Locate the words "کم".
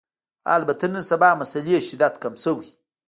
2.23-2.33